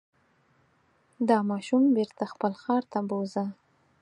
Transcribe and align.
دا 1.27 1.37
ماشوم 1.49 1.83
بېرته 1.95 2.23
خپل 2.31 2.51
ښار 2.61 2.83
ته 2.91 2.99
بوځه. 3.09 3.45